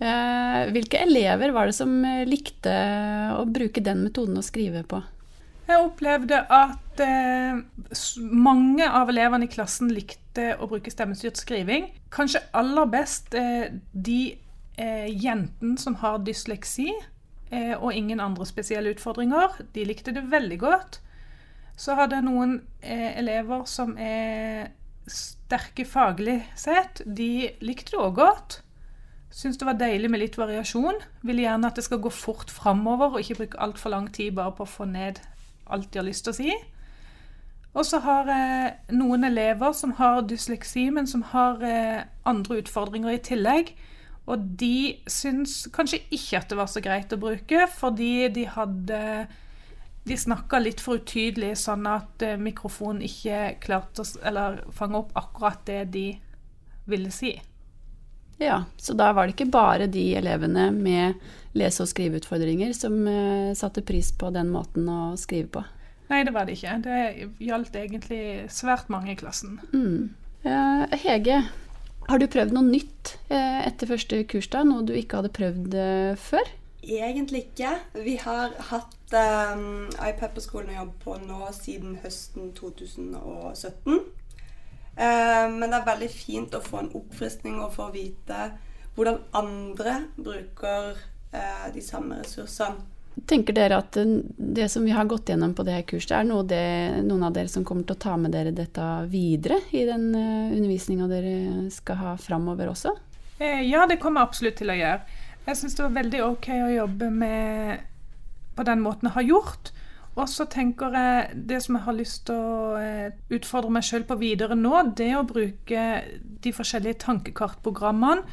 eh, 0.00 0.70
hvilke 0.72 1.02
elever 1.04 1.52
var 1.52 1.68
det 1.68 1.76
som 1.76 1.92
eh, 2.00 2.24
likte 2.28 2.72
å 3.36 3.44
bruke 3.44 3.84
den 3.84 4.06
metoden 4.06 4.40
å 4.40 4.46
skrive 4.46 4.86
på? 4.88 5.02
Jeg 5.66 5.82
opplevde 5.82 6.40
at 6.48 7.02
eh, 7.04 7.60
mange 8.24 8.88
av 8.88 9.12
elevene 9.12 9.44
i 9.44 9.52
klassen 9.52 9.92
likte 9.92 10.54
å 10.56 10.70
bruke 10.70 10.92
stemmestyrt 10.94 11.36
skriving. 11.36 11.90
Kanskje 12.14 12.44
aller 12.56 12.88
best 12.88 13.34
de 13.34 14.20
jentene 14.76 15.80
som 15.80 15.96
har 16.02 16.20
dysleksi 16.20 16.90
og 17.80 17.88
ingen 17.96 18.20
andre 18.20 18.44
spesielle 18.46 18.92
utfordringer. 18.92 19.56
De 19.72 19.86
likte 19.88 20.12
det 20.14 20.26
veldig 20.30 20.58
godt. 20.60 21.00
Så 21.76 21.96
hadde 21.96 22.16
jeg 22.18 22.24
noen 22.24 22.60
eh, 22.80 23.18
elever 23.20 23.66
som 23.68 23.92
er 24.00 24.72
sterke 25.06 25.84
faglig 25.86 26.40
sett. 26.58 27.02
De 27.04 27.50
likte 27.64 27.94
det 27.94 28.00
òg 28.00 28.16
godt. 28.18 28.60
Syns 29.36 29.58
det 29.60 29.68
var 29.68 29.76
deilig 29.78 30.08
med 30.10 30.22
litt 30.22 30.38
variasjon. 30.40 31.02
Vil 31.26 31.42
gjerne 31.44 31.68
at 31.68 31.76
det 31.76 31.84
skal 31.84 32.00
gå 32.02 32.12
fort 32.14 32.50
framover, 32.50 33.12
og 33.12 33.20
ikke 33.20 33.42
bruke 33.42 33.60
altfor 33.60 33.92
lang 33.92 34.08
tid 34.14 34.32
bare 34.38 34.54
på 34.56 34.64
å 34.64 34.72
få 34.78 34.88
ned 34.88 35.20
alt 35.66 35.90
de 35.92 36.00
har 36.00 36.08
lyst 36.08 36.26
til 36.26 36.32
å 36.32 36.38
si. 36.38 36.56
Og 37.76 37.84
så 37.84 38.00
har 38.00 38.30
jeg 38.30 38.96
noen 38.96 39.26
elever 39.28 39.74
som 39.76 39.92
har 39.98 40.22
dysleksi, 40.24 40.88
men 40.96 41.08
som 41.10 41.26
har 41.34 41.60
eh, 41.60 42.06
andre 42.24 42.62
utfordringer 42.62 43.12
i 43.12 43.20
tillegg. 43.20 43.74
Og 44.26 44.46
de 44.58 44.96
syns 45.10 45.66
kanskje 45.74 46.00
ikke 46.08 46.40
at 46.40 46.48
det 46.50 46.56
var 46.58 46.70
så 46.72 46.80
greit 46.82 47.12
å 47.12 47.20
bruke, 47.20 47.66
fordi 47.76 48.30
de 48.32 48.46
hadde 48.48 49.00
de 50.06 50.16
snakka 50.16 50.60
litt 50.62 50.80
for 50.82 51.00
utydelig, 51.00 51.56
sånn 51.58 51.86
at 51.90 52.22
eh, 52.22 52.38
mikrofonen 52.38 53.02
ikke 53.02 53.56
klarte 53.62 54.04
å 54.04 54.46
fange 54.74 55.00
opp 55.00 55.16
akkurat 55.18 55.64
det 55.66 55.80
de 55.96 56.06
ville 56.86 57.10
si. 57.10 57.32
Ja, 58.38 58.60
så 58.76 58.94
da 58.94 59.10
var 59.16 59.26
det 59.26 59.34
ikke 59.34 59.48
bare 59.50 59.88
de 59.90 60.04
elevene 60.18 60.68
med 60.70 61.16
lese- 61.56 61.82
og 61.82 61.90
skriveutfordringer 61.90 62.74
som 62.76 62.98
uh, 63.08 63.54
satte 63.56 63.82
pris 63.86 64.12
på 64.12 64.28
den 64.34 64.52
måten 64.52 64.86
å 64.92 65.16
skrive 65.18 65.48
på? 65.56 65.62
Nei, 66.10 66.20
det 66.28 66.34
var 66.36 66.46
det 66.46 66.58
ikke. 66.58 66.76
Det 66.84 66.98
gjaldt 67.42 67.78
egentlig 67.80 68.20
svært 68.52 68.92
mange 68.92 69.14
i 69.14 69.18
klassen. 69.18 69.56
Mm. 69.72 70.12
Uh, 70.44 70.84
Hege, 71.00 71.40
har 72.06 72.22
du 72.22 72.28
prøvd 72.30 72.54
noe 72.54 72.68
nytt 72.68 73.16
uh, 73.32 73.64
etter 73.64 73.90
første 73.90 74.20
kurs, 74.30 74.50
da? 74.52 74.62
Noe 74.68 74.84
du 74.86 74.94
ikke 74.94 75.22
hadde 75.22 75.34
prøvd 75.40 75.80
før? 76.20 76.52
Egentlig 76.82 77.46
ikke. 77.48 77.72
Vi 78.04 78.16
har 78.22 78.52
hatt 78.70 79.14
um, 79.56 79.88
iPad 79.96 80.34
på 80.34 80.44
skolen 80.44 80.74
å 80.74 80.80
jobb 80.80 80.92
på 81.02 81.16
nå 81.24 81.48
siden 81.56 81.96
høsten 82.02 82.52
2017. 82.56 84.00
Um, 84.96 85.56
men 85.58 85.66
det 85.66 85.78
er 85.78 85.88
veldig 85.88 86.10
fint 86.12 86.54
å 86.56 86.62
få 86.64 86.84
en 86.84 86.92
oppfriskning 86.96 87.58
og 87.60 87.74
få 87.76 87.90
vite 87.94 88.50
hvordan 88.96 89.18
andre 89.36 89.96
bruker 90.16 90.94
uh, 91.34 91.66
de 91.74 91.82
samme 91.84 92.20
ressursene. 92.22 92.92
Tenker 93.26 93.56
dere 93.56 93.78
at 93.80 93.96
det 93.96 94.66
som 94.68 94.84
vi 94.84 94.92
har 94.92 95.08
gått 95.08 95.30
gjennom 95.32 95.54
på 95.56 95.64
det 95.64 95.72
her 95.78 95.84
kurset, 95.88 96.12
er 96.18 96.26
noe 96.28 96.44
det, 96.44 97.00
noen 97.06 97.24
av 97.24 97.32
dere 97.32 97.48
som 97.48 97.64
kommer 97.64 97.86
til 97.88 97.96
å 97.96 98.02
ta 98.04 98.16
med 98.20 98.34
dere 98.36 98.52
dette 98.52 98.84
videre 99.08 99.62
i 99.72 99.86
den 99.88 100.10
uh, 100.12 100.52
undervisninga 100.52 101.08
dere 101.10 101.36
skal 101.72 102.02
ha 102.02 102.16
framover 102.20 102.70
også? 102.74 102.92
Eh, 103.38 103.62
ja, 103.68 103.86
det 103.88 103.98
kommer 104.00 104.22
jeg 104.22 104.30
absolutt 104.30 104.60
til 104.60 104.72
å 104.72 104.76
gjøre. 104.76 105.24
Jeg 105.46 105.58
syns 105.60 105.76
det 105.78 105.84
var 105.84 105.98
veldig 106.00 106.22
OK 106.26 106.48
å 106.58 106.70
jobbe 106.74 107.10
med 107.14 107.84
på 108.56 108.64
den 108.66 108.80
måten 108.82 109.06
jeg 109.06 109.14
har 109.14 109.26
gjort. 109.28 109.70
Og 110.16 110.30
så 110.32 110.46
tenker 110.48 110.94
jeg 110.96 111.42
det 111.48 111.60
som 111.62 111.76
jeg 111.76 111.84
har 111.84 111.96
lyst 111.98 112.22
til 112.26 112.40
å 112.40 112.78
eh, 112.80 113.12
utfordre 113.36 113.70
meg 113.76 113.84
sjøl 113.84 114.06
på 114.08 114.16
videre 114.18 114.56
nå, 114.56 114.72
det 114.96 115.10
er 115.10 115.20
å 115.20 115.28
bruke 115.28 115.82
de 116.42 116.52
forskjellige 116.56 117.02
tankekartprogrammene, 117.04 118.24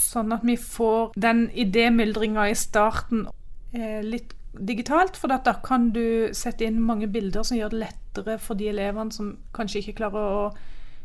sånn 0.00 0.34
at 0.34 0.42
vi 0.46 0.56
får 0.58 1.14
den 1.20 1.44
idémyldringa 1.54 2.48
i 2.50 2.56
starten 2.58 3.28
eh, 3.72 4.02
litt 4.02 4.34
digitalt. 4.58 5.16
For 5.20 5.30
da 5.30 5.54
kan 5.62 5.92
du 5.94 6.34
sette 6.34 6.66
inn 6.66 6.82
mange 6.82 7.06
bilder 7.12 7.46
som 7.46 7.60
gjør 7.60 7.72
det 7.76 7.84
lettere 7.84 8.36
for 8.42 8.58
de 8.58 8.72
elevene 8.72 9.14
som 9.14 9.36
kanskje 9.56 9.84
ikke 9.84 10.00
klarer 10.02 10.34
å 10.42 10.44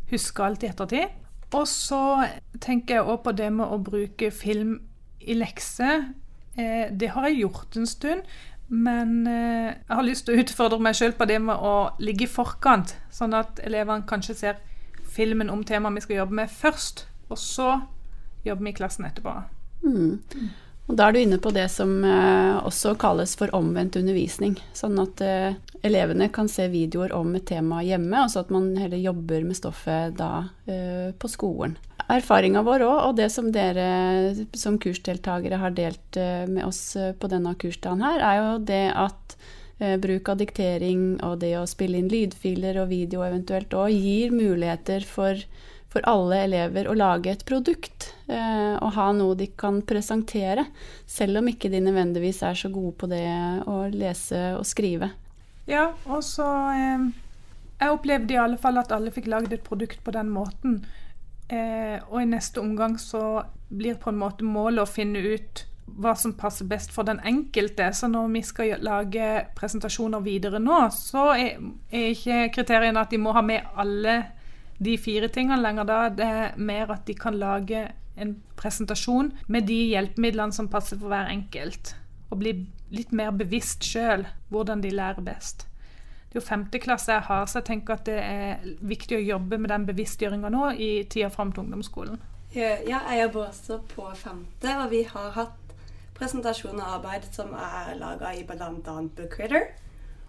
huske 0.09 0.43
alt 0.43 0.65
i 0.65 0.71
ettertid. 0.73 1.21
Og 1.53 1.69
så 1.69 2.01
tenker 2.65 2.97
jeg 2.97 3.07
òg 3.07 3.21
på 3.23 3.35
det 3.37 3.51
med 3.53 3.69
å 3.69 3.79
bruke 3.79 4.33
film 4.33 4.79
i 5.25 5.37
lekser. 5.37 6.09
Eh, 6.55 6.91
det 6.91 7.11
har 7.13 7.27
jeg 7.27 7.43
gjort 7.43 7.77
en 7.79 7.87
stund. 7.89 8.35
Men 8.67 9.27
eh, 9.27 9.73
jeg 9.75 9.93
har 9.97 10.05
lyst 10.07 10.25
til 10.25 10.35
å 10.35 10.41
utfordre 10.41 10.81
meg 10.81 10.97
sjøl 10.97 11.13
på 11.17 11.27
det 11.29 11.37
med 11.43 11.61
å 11.61 11.91
ligge 12.01 12.25
i 12.25 12.31
forkant, 12.31 12.95
sånn 13.13 13.35
at 13.37 13.61
elevene 13.65 14.07
kanskje 14.09 14.37
ser 14.39 14.61
filmen 15.15 15.51
om 15.53 15.61
temaet 15.63 15.99
vi 15.99 16.05
skal 16.07 16.23
jobbe 16.23 16.39
med 16.41 16.51
først, 16.51 17.05
og 17.29 17.37
så 17.39 17.69
jobber 18.45 18.65
vi 18.65 18.73
i 18.73 18.77
klassen 18.79 19.05
etterpå. 19.05 19.35
Mm. 19.85 20.49
Og 20.85 20.97
Da 20.97 21.07
er 21.07 21.13
du 21.13 21.19
inne 21.21 21.37
på 21.41 21.53
det 21.53 21.67
som 21.73 21.93
eh, 22.05 22.57
også 22.57 22.95
kalles 23.01 23.35
for 23.37 23.53
omvendt 23.57 23.99
undervisning. 24.01 24.57
Sånn 24.73 24.97
at 25.01 25.21
elevene 25.85 26.31
kan 26.33 26.49
se 26.49 26.65
videoer 26.73 27.13
om 27.13 27.37
et 27.37 27.45
tema 27.49 27.83
hjemme, 27.85 28.25
og 28.25 28.33
så 28.33 28.41
at 28.41 28.53
man 28.53 28.71
heller 28.81 29.01
jobber 29.01 29.45
med 29.45 29.61
stoffet 29.61 30.17
da 30.17 30.47
på 30.65 31.29
skolen. 31.29 31.77
Erfaringa 32.05 32.61
vår 32.61 32.83
òg, 32.85 32.97
og 33.07 33.15
det 33.17 33.31
som 33.33 33.47
dere 33.53 34.45
som 34.53 34.77
kursdeltakere 34.81 35.57
har 35.57 35.73
delt 35.73 36.17
eh, 36.21 36.45
med 36.45 36.67
oss 36.67 36.95
eh, 36.99 37.15
på 37.17 37.29
denne 37.31 37.55
kursdagen 37.57 38.03
her, 38.05 38.21
er 38.21 38.41
jo 38.41 38.49
det 38.61 38.83
at 38.93 39.37
eh, 39.79 39.95
bruk 40.01 40.29
av 40.29 40.37
diktering 40.37 41.15
og 41.25 41.39
det 41.41 41.55
å 41.57 41.65
spille 41.69 41.97
inn 41.97 42.11
lydfiler 42.11 42.77
og 42.83 42.91
video 42.91 43.25
eventuelt 43.25 43.73
òg 43.73 43.95
gir 43.95 44.35
muligheter 44.35 45.07
for 45.09 45.41
for 45.95 46.03
alle 46.11 46.41
elever 46.43 46.89
å 46.91 46.93
lage 46.97 47.31
et 47.31 47.43
produkt 47.47 48.09
og 48.27 48.89
ha 48.97 49.05
noe 49.15 49.37
de 49.39 49.45
kan 49.55 49.77
presentere, 49.87 50.65
selv 51.07 51.39
om 51.39 51.47
ikke 51.47 51.69
de 51.71 51.79
nødvendigvis 51.85 52.41
er 52.43 52.57
så 52.59 52.67
gode 52.67 52.91
på 52.99 53.07
det 53.07 53.21
å 53.63 53.77
lese 53.93 54.41
og 54.57 54.65
skrive. 54.67 55.13
Ja, 55.71 55.85
og 56.03 56.19
så 56.27 56.49
Jeg 57.79 57.93
opplevde 57.95 58.35
i 58.35 58.41
alle 58.43 58.59
fall 58.59 58.81
at 58.81 58.91
alle 58.91 59.15
fikk 59.15 59.31
lagd 59.31 59.55
et 59.55 59.63
produkt 59.63 60.03
på 60.03 60.11
den 60.11 60.35
måten. 60.35 60.81
Eh, 61.47 62.01
og 62.09 62.21
i 62.21 62.27
neste 62.29 62.61
omgang 62.61 62.97
så 62.99 63.43
blir 63.69 63.99
på 64.01 64.09
en 64.09 64.19
måte 64.21 64.45
målet 64.47 64.85
å 64.85 64.89
finne 64.89 65.21
ut 65.21 65.65
hva 65.85 66.15
som 66.17 66.33
passer 66.37 66.65
best 66.69 66.93
for 66.93 67.07
den 67.07 67.19
enkelte. 67.23 67.91
Så 67.93 68.09
når 68.09 68.31
vi 68.33 68.41
skal 68.45 68.81
lage 68.83 69.27
presentasjoner 69.57 70.23
videre 70.25 70.59
nå, 70.61 70.79
så 70.95 71.29
er, 71.35 71.59
er 71.91 72.09
ikke 72.13 72.39
kriteriene 72.57 73.03
at 73.03 73.13
de 73.13 73.21
må 73.21 73.35
ha 73.35 73.43
med 73.45 73.67
alle 73.77 74.17
de 74.81 74.97
fire 74.99 75.29
tingene 75.31 75.61
lenger. 75.61 75.87
Da 75.87 75.99
det 76.09 76.31
er 76.39 76.57
mer 76.57 76.95
at 76.95 77.05
de 77.07 77.15
kan 77.17 77.37
lage 77.39 77.85
en 78.15 78.35
presentasjon 78.57 79.31
med 79.51 79.67
de 79.69 79.77
hjelpemidlene 79.91 80.55
som 80.55 80.71
passer 80.71 80.99
for 80.99 81.13
hver 81.13 81.29
enkelt. 81.31 81.93
Og 82.31 82.41
bli 82.41 82.57
litt 82.95 83.13
mer 83.15 83.33
bevisst 83.35 83.85
sjøl 83.85 84.25
hvordan 84.49 84.81
de 84.83 84.93
lærer 84.95 85.25
best. 85.25 85.67
Jo 86.35 86.41
femte 86.43 86.81
klasse 86.83 87.13
jeg 87.13 87.23
har, 87.29 87.45
så 87.47 87.61
jeg 87.61 87.67
tenker 87.69 87.95
at 87.95 88.07
det 88.09 88.17
er 88.19 88.65
viktig 88.83 89.15
å 89.15 89.23
jobbe 89.23 89.59
med 89.61 89.71
den 89.71 89.85
bevisstgjøringa 89.87 90.51
nå 90.51 90.71
i 90.75 90.89
tida 91.07 91.29
fram 91.31 91.53
til 91.55 91.63
ungdomsskolen. 91.63 92.19
Ja, 92.55 93.01
jeg 93.07 93.21
jobber 93.21 93.49
også 93.49 93.79
på 93.91 94.09
femte, 94.19 94.73
og 94.81 94.91
vi 94.91 95.05
har 95.07 95.31
hatt 95.35 95.73
presentasjon 96.15 96.79
og 96.79 96.93
arbeid 96.99 97.27
som 97.35 97.51
er 97.55 97.95
laga 97.99 98.31
i 98.35 98.43
bl.a. 98.47 98.69
Bookreader. 99.15 99.69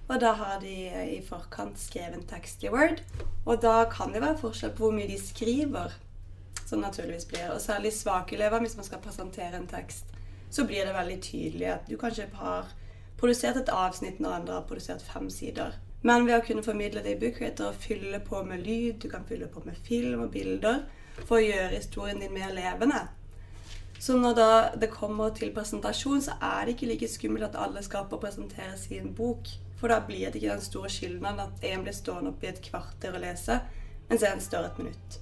Og 0.06 0.20
da 0.22 0.32
har 0.38 0.60
de 0.62 0.74
i 1.16 1.18
forkant 1.26 1.78
skrevet 1.82 2.14
en 2.14 2.26
tekst 2.30 2.62
i 2.62 2.70
Word. 2.70 3.02
Og 3.44 3.62
da 3.62 3.84
kan 3.90 4.14
det 4.14 4.22
være 4.22 4.38
forskjell 4.38 4.74
på 4.74 4.86
hvor 4.86 4.94
mye 4.94 5.10
de 5.10 5.18
skriver, 5.18 5.94
som 6.66 6.82
naturligvis 6.82 7.26
blir. 7.30 7.48
Og 7.54 7.62
særlig 7.62 7.92
svake 7.94 8.38
elever, 8.38 8.62
hvis 8.62 8.76
man 8.78 8.86
skal 8.86 9.02
presentere 9.02 9.58
en 9.58 9.70
tekst, 9.70 10.14
så 10.50 10.66
blir 10.66 10.86
det 10.86 10.94
veldig 10.94 11.18
tydelig 11.22 11.72
at 11.72 11.90
du 11.90 11.96
kanskje 11.98 12.28
har 12.38 12.70
produsert 13.18 13.58
et 13.58 13.72
avsnitt 13.74 14.22
når 14.22 14.38
andre 14.40 14.60
har 14.60 14.68
produsert 14.68 15.02
fem 15.02 15.26
sider. 15.30 15.74
Men 16.06 16.26
ved 16.26 16.36
å 16.38 16.44
kunne 16.46 16.62
formidle 16.62 17.02
det 17.02 17.16
i 17.16 17.18
Bookreader 17.18 17.72
og 17.72 17.78
fylle 17.82 18.20
på 18.22 18.38
med 18.46 18.62
lyd, 18.62 19.00
du 19.02 19.08
kan 19.10 19.24
fylle 19.26 19.48
på 19.50 19.64
med 19.66 19.78
film 19.88 20.22
og 20.22 20.30
bilder 20.36 20.84
for 21.24 21.40
å 21.40 21.42
gjøre 21.42 21.80
historien 21.80 22.20
din 22.22 22.34
mer 22.34 22.52
levende. 22.54 23.00
Så 23.98 24.14
når 24.20 24.76
det 24.78 24.92
kommer 24.92 25.32
til 25.34 25.50
presentasjon, 25.56 26.22
så 26.22 26.36
er 26.38 26.66
det 26.66 26.76
ikke 26.76 26.90
like 26.92 27.08
skummelt 27.10 27.48
at 27.48 27.58
alle 27.58 27.82
skal 27.82 28.06
på 28.10 28.20
presentere 28.22 28.76
sin 28.78 29.10
bok. 29.18 29.50
For 29.80 29.90
da 29.90 29.98
blir 30.04 30.30
det 30.30 30.38
ikke 30.38 30.54
den 30.54 30.64
store 30.64 30.90
skylden 30.92 31.40
at 31.42 31.64
én 31.66 31.82
blir 31.82 31.96
stående 31.96 32.30
opp 32.30 32.44
i 32.44 32.52
et 32.52 32.62
kvarter 32.62 33.16
og 33.16 33.24
lese, 33.24 33.58
mens 34.08 34.24
en 34.24 34.40
står 34.40 34.68
et 34.68 34.82
minutt. 34.84 35.20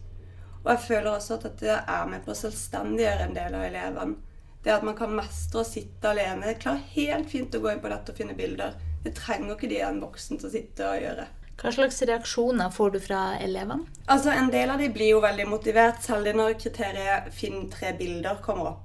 Og 0.65 0.73
jeg 0.75 0.87
føler 0.89 1.11
også 1.15 1.39
at 1.39 1.47
dette 1.49 1.79
er 1.81 2.11
med 2.11 2.25
på 2.27 2.35
å 2.35 2.39
selvstendiggjøre 2.39 3.29
en 3.29 3.37
del 3.37 3.57
av 3.57 3.67
elevene. 3.71 4.21
Det 4.65 4.73
at 4.73 4.85
man 4.85 4.97
kan 4.97 5.13
mestre 5.13 5.61
å 5.61 5.69
sitte 5.69 6.13
alene. 6.13 6.47
Det 6.49 6.61
klarer 6.61 6.93
helt 6.95 7.31
fint 7.33 7.57
å 7.57 7.61
gå 7.61 7.73
inn 7.73 7.83
på 7.83 7.91
dette 7.93 8.13
og 8.13 8.21
finne 8.21 8.37
bilder. 8.37 8.77
Det 9.05 9.15
trenger 9.17 9.55
ikke 9.55 9.69
de 9.71 9.81
en 9.85 10.01
voksen 10.03 10.41
til 10.41 10.49
å 10.49 10.53
sitte 10.53 10.87
og 10.89 11.03
gjøre. 11.03 11.27
Hva 11.61 11.71
slags 11.71 12.01
reaksjoner 12.03 12.73
får 12.75 12.97
du 12.97 12.99
fra 13.05 13.21
elevene? 13.39 13.87
Altså, 14.11 14.33
En 14.35 14.51
del 14.51 14.71
av 14.71 14.81
de 14.83 14.89
blir 14.93 15.15
jo 15.15 15.21
veldig 15.23 15.47
motivert, 15.49 16.03
særlig 16.03 16.35
når 16.35 16.59
kriteriet 16.59 17.31
'finn 17.33 17.71
tre 17.71 17.93
bilder' 17.99 18.43
kommer 18.43 18.73
opp. 18.73 18.81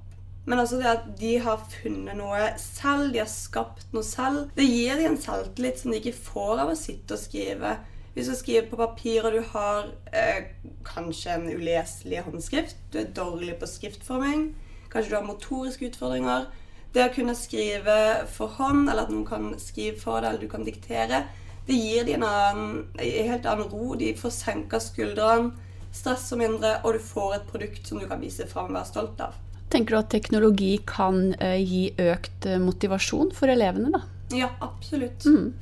Men 0.46 0.58
også 0.58 0.78
det 0.80 0.86
at 0.86 1.08
de 1.20 1.38
har 1.38 1.60
funnet 1.70 2.16
noe 2.16 2.38
selv, 2.58 3.12
de 3.12 3.18
har 3.18 3.28
skapt 3.28 3.92
noe 3.92 4.02
selv. 4.02 4.50
Det 4.56 4.64
gir 4.64 4.96
dem 4.96 5.12
en 5.12 5.20
selvtillit 5.20 5.78
som 5.78 5.90
de 5.92 6.00
ikke 6.00 6.16
får 6.16 6.62
av 6.64 6.72
å 6.72 6.78
sitte 6.78 7.14
og 7.14 7.20
skrive. 7.20 7.76
Hvis 8.14 8.26
du 8.26 8.34
skriver 8.34 8.70
på 8.70 8.76
papir 8.80 9.26
og 9.26 9.32
du 9.36 9.42
har 9.52 9.92
eh, 10.12 10.48
kanskje 10.84 11.36
en 11.36 11.46
uleselig 11.52 12.24
håndskrift, 12.26 12.76
du 12.92 12.98
er 12.98 13.12
dårlig 13.14 13.58
på 13.60 13.68
skriftforming, 13.70 14.56
kanskje 14.90 15.10
du 15.10 15.16
har 15.16 15.28
motoriske 15.28 15.86
utfordringer 15.92 16.48
Det 16.90 17.04
å 17.06 17.12
kunne 17.14 17.36
skrive 17.38 17.96
for 18.30 18.50
hånd, 18.58 18.88
eller 18.88 19.06
at 19.06 19.12
noen 19.12 19.26
kan 19.28 19.50
skrive 19.62 20.00
for 20.00 20.18
deg, 20.18 20.32
eller 20.32 20.42
du 20.42 20.50
kan 20.50 20.66
diktere, 20.66 21.22
det 21.68 21.76
gir 21.78 22.06
dem 22.08 22.24
en, 22.24 22.28
annen, 22.28 22.70
en 22.98 23.28
helt 23.30 23.46
annen 23.46 23.68
ro. 23.70 23.92
De 23.94 24.10
får 24.18 24.32
senka 24.34 24.80
skuldrene, 24.82 25.52
stresser 25.94 26.40
mindre, 26.40 26.80
og 26.82 26.96
du 26.96 27.04
får 27.04 27.36
et 27.36 27.46
produkt 27.50 27.86
som 27.86 28.00
du 28.02 28.08
kan 28.10 28.22
vise 28.22 28.46
fram 28.50 28.72
og 28.72 28.80
være 28.80 28.90
stolt 28.90 29.22
av. 29.22 29.38
Tenker 29.70 29.94
du 29.94 30.00
at 30.00 30.10
teknologi 30.10 30.72
kan 30.86 31.28
uh, 31.38 31.54
gi 31.54 31.92
økt 32.10 32.46
uh, 32.50 32.58
motivasjon 32.58 33.30
for 33.38 33.52
elevene, 33.52 33.92
da? 33.94 34.02
Ja, 34.34 34.50
absolutt. 34.66 35.26
Mm. 35.26 35.52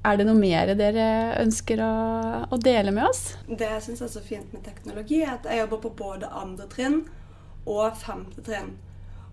Er 0.00 0.16
det 0.16 0.24
noe 0.24 0.40
mer 0.40 0.72
dere 0.80 1.06
ønsker 1.42 1.80
å, 1.84 1.94
å 2.48 2.58
dele 2.60 2.92
med 2.96 3.04
oss? 3.04 3.34
Det 3.44 3.68
jeg 3.68 3.84
syns 3.84 4.00
er 4.06 4.12
så 4.14 4.22
fint 4.24 4.52
med 4.56 4.64
teknologi, 4.64 5.20
er 5.20 5.34
at 5.36 5.48
jeg 5.48 5.60
jobber 5.60 5.82
på 5.84 5.92
både 5.98 6.30
andre 6.40 6.68
trinn 6.72 7.02
og 7.68 7.98
femte 8.00 8.40
trinn. 8.46 8.78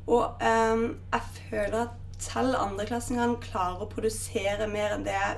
Og 0.08 0.40
um, 0.40 0.88
jeg 1.14 1.22
føler 1.50 1.78
at 1.84 2.24
selv 2.24 2.58
andreklassingene 2.60 3.42
klarer 3.44 3.84
å 3.84 3.92
produsere 3.92 4.70
mer 4.72 4.96
enn 4.96 5.06
det 5.06 5.14
jeg 5.14 5.38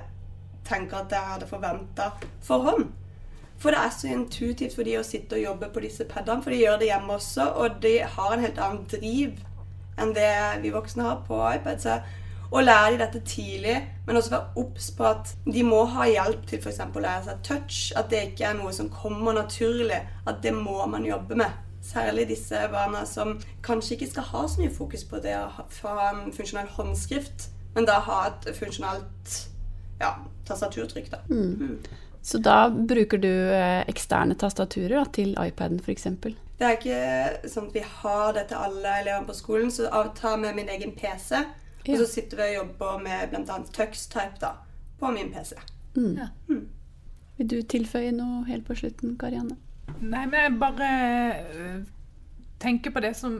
tenker 0.69 1.01
at 1.01 1.13
jeg 1.15 1.33
hadde 1.33 1.49
forventa 1.49 2.11
for 2.45 2.67
hånd. 2.67 2.87
For 3.59 3.75
det 3.75 3.81
er 3.81 3.91
så 3.91 4.11
intuitivt 4.13 4.77
for 4.77 4.87
de 4.87 4.95
å 4.99 5.03
sitte 5.03 5.35
og 5.35 5.43
jobbe 5.43 5.67
på 5.73 5.83
disse 5.83 6.05
padene, 6.07 6.43
for 6.43 6.55
de 6.55 6.61
gjør 6.61 6.79
det 6.79 6.93
hjemme 6.93 7.17
også, 7.17 7.49
og 7.59 7.81
de 7.83 7.97
har 8.15 8.35
en 8.35 8.45
helt 8.45 8.61
annen 8.63 8.85
driv 8.87 9.41
enn 9.99 10.13
det 10.15 10.31
vi 10.63 10.71
voksne 10.71 11.03
har 11.03 11.17
på 11.27 11.41
iPad. 11.57 11.81
Så 11.83 11.97
å 12.49 12.61
lære 12.63 12.93
de 12.93 13.01
dette 13.03 13.21
tidlig, 13.27 13.75
men 14.07 14.17
også 14.17 14.33
være 14.33 14.61
obs 14.63 14.87
på 14.95 15.05
at 15.05 15.33
de 15.45 15.63
må 15.65 15.83
ha 15.93 16.07
hjelp 16.09 16.47
til 16.49 16.61
f.eks. 16.61 16.79
å 16.81 17.03
lære 17.03 17.25
seg 17.27 17.41
touch. 17.45 17.81
At 17.99 18.09
det 18.13 18.23
ikke 18.29 18.47
er 18.49 18.57
noe 18.57 18.71
som 18.73 18.89
kommer 18.93 19.35
naturlig. 19.37 19.99
At 20.25 20.39
det 20.45 20.55
må 20.55 20.79
man 20.89 21.05
jobbe 21.05 21.37
med. 21.37 21.51
Særlig 21.81 22.27
disse 22.29 22.59
barna 22.71 23.05
som 23.07 23.37
kanskje 23.65 23.95
ikke 23.95 24.09
skal 24.11 24.27
ha 24.33 24.43
så 24.47 24.61
mye 24.61 24.73
fokus 24.73 25.05
på 25.07 25.21
det 25.23 25.37
å 25.39 25.47
ha 25.53 26.09
en 26.09 26.33
funksjonell 26.35 26.67
håndskrift, 26.75 27.49
men 27.75 27.87
da 27.87 28.01
ha 28.03 28.19
et 28.27 28.49
funksjonalt 28.57 29.37
ja, 30.01 30.13
tastaturtrykk. 30.47 31.11
da. 31.11 31.23
Mm. 31.29 31.53
Mm. 31.53 31.79
Så 32.21 32.37
da 32.37 32.69
bruker 32.69 33.17
du 33.17 33.31
eh, 33.31 33.81
eksterne 33.87 34.35
tastaturer 34.35 34.97
da, 34.99 35.05
til 35.15 35.35
iPaden 35.39 35.79
f.eks.? 35.79 36.07
Det 36.59 36.67
er 36.67 36.75
ikke 36.75 37.49
sånn 37.49 37.69
at 37.69 37.77
vi 37.77 37.83
har 38.01 38.33
det 38.35 38.49
til 38.49 38.59
alle 38.59 38.95
elevene 38.99 39.29
på 39.29 39.37
skolen, 39.37 39.71
så 39.71 39.87
jeg 39.87 40.11
tar 40.19 40.35
med 40.41 40.57
min 40.57 40.69
egen 40.69 40.91
PC. 40.97 41.39
Ja. 41.39 41.93
Og 41.93 42.01
så 42.01 42.09
sitter 42.11 42.41
vi 42.41 42.49
og 42.49 42.57
jobber 42.57 42.99
med 43.05 43.31
bl.a. 43.31 43.61
TuxType 43.73 44.41
da, 44.41 44.51
på 44.99 45.13
min 45.15 45.31
PC. 45.31 45.55
Mm. 45.95 46.11
Ja. 46.19 46.27
Mm. 46.51 46.67
Vil 47.39 47.49
du 47.49 47.57
tilføye 47.63 48.11
noe 48.11 48.43
helt 48.49 48.67
på 48.67 48.75
slutten, 48.75 49.15
Karianne? 49.19 49.55
Nei, 49.99 50.25
men 50.25 50.37
jeg 50.39 50.59
bare 50.61 50.89
øh, 51.53 51.79
tenker 52.61 52.93
på 52.95 53.03
det 53.03 53.15
som 53.19 53.39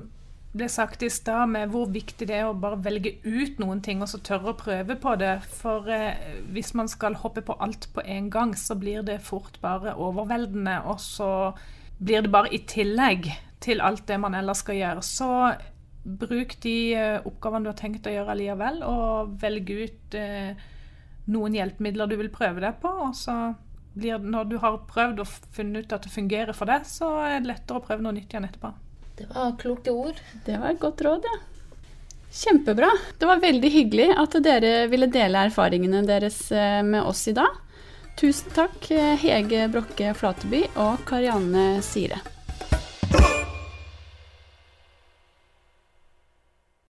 ble 0.50 0.66
sagt 0.72 1.04
i 1.06 1.10
stad, 1.14 1.52
med 1.54 1.70
hvor 1.74 1.90
viktig 1.94 2.26
det 2.30 2.40
er 2.40 2.48
å 2.50 2.58
bare 2.58 2.80
velge 2.82 3.14
ut 3.22 3.60
noen 3.62 3.84
ting 3.86 4.02
og 4.02 4.10
så 4.10 4.18
tørre 4.26 4.54
å 4.54 4.58
prøve 4.58 4.98
på 5.02 5.14
det. 5.22 5.36
For 5.60 5.90
eh, 5.94 6.40
hvis 6.54 6.74
man 6.78 6.90
skal 6.90 7.20
hoppe 7.22 7.44
på 7.46 7.58
alt 7.62 7.90
på 7.94 8.02
en 8.02 8.32
gang, 8.34 8.56
så 8.58 8.78
blir 8.80 9.06
det 9.06 9.20
fort 9.26 9.60
bare 9.62 9.94
overveldende. 9.94 10.80
Og 10.90 10.98
så 11.04 11.30
blir 12.00 12.26
det 12.26 12.34
bare 12.34 12.52
i 12.56 12.64
tillegg 12.66 13.30
til 13.62 13.84
alt 13.86 14.08
det 14.10 14.18
man 14.24 14.38
ellers 14.40 14.64
skal 14.64 14.80
gjøre. 14.80 15.06
Så 15.06 15.30
bruk 16.04 16.58
de 16.66 16.76
eh, 16.98 17.22
oppgavene 17.28 17.68
du 17.68 17.74
har 17.74 17.80
tenkt 17.80 18.10
å 18.10 18.14
gjøre 18.14 18.38
likevel, 18.40 18.84
og 18.88 19.38
velg 19.44 19.70
ut 19.70 20.18
eh, 20.18 20.68
noen 21.30 21.58
hjelpemidler 21.60 22.10
du 22.10 22.18
vil 22.24 22.34
prøve 22.34 22.64
deg 22.64 22.82
på. 22.82 22.90
og 23.06 23.14
så 23.18 23.38
blir, 24.00 24.18
Når 24.20 24.50
du 24.50 24.58
har 24.64 24.80
prøvd 24.90 25.22
og 25.24 25.30
funnet 25.56 25.86
ut 25.86 25.96
at 25.98 26.08
det 26.08 26.14
fungerer 26.14 26.56
for 26.58 26.70
deg, 26.72 26.88
så 26.88 27.12
er 27.28 27.40
det 27.40 27.52
lettere 27.52 27.82
å 27.82 27.86
prøve 27.86 28.06
noe 28.06 28.16
nytt 28.16 28.32
igjen 28.32 28.48
etterpå. 28.50 28.74
Det 29.20 29.28
var 29.34 29.56
kloke 29.60 29.92
ord. 29.92 30.20
Det 30.46 30.58
var 30.60 30.74
et 30.74 30.82
godt 30.82 31.04
råd, 31.06 31.28
ja. 31.28 31.40
Kjempebra. 32.40 32.90
Det 33.20 33.28
var 33.28 33.42
veldig 33.42 33.72
hyggelig 33.74 34.10
at 34.22 34.38
dere 34.46 34.74
ville 34.92 35.10
dele 35.12 35.48
erfaringene 35.50 36.04
deres 36.08 36.44
eh, 36.52 36.82
med 36.86 37.04
oss 37.04 37.26
i 37.28 37.36
dag. 37.38 37.58
Tusen 38.20 38.52
takk, 38.52 38.90
Hege 39.22 39.70
Brokke 39.72 40.12
Flateby 40.18 40.66
og 40.76 41.06
Karianne 41.08 41.80
Sire. 41.86 42.20